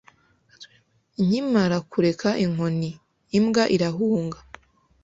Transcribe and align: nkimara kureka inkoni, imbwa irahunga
nkimara 1.23 1.77
kureka 1.91 2.29
inkoni, 2.45 2.91
imbwa 3.37 3.63
irahunga 3.75 4.37